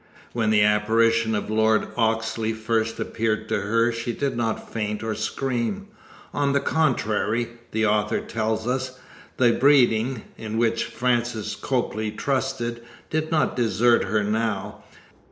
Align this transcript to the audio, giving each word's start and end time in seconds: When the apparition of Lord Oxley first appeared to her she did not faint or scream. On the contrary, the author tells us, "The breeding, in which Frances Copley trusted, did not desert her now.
When 0.33 0.49
the 0.49 0.63
apparition 0.63 1.35
of 1.35 1.51
Lord 1.51 1.89
Oxley 1.95 2.53
first 2.53 2.99
appeared 2.99 3.47
to 3.49 3.61
her 3.61 3.91
she 3.91 4.13
did 4.13 4.35
not 4.35 4.71
faint 4.73 5.03
or 5.03 5.13
scream. 5.13 5.89
On 6.33 6.53
the 6.53 6.59
contrary, 6.59 7.49
the 7.69 7.85
author 7.85 8.19
tells 8.19 8.65
us, 8.65 8.97
"The 9.37 9.51
breeding, 9.51 10.23
in 10.39 10.57
which 10.57 10.85
Frances 10.85 11.55
Copley 11.55 12.09
trusted, 12.09 12.83
did 13.11 13.29
not 13.29 13.55
desert 13.55 14.05
her 14.05 14.23
now. 14.23 14.83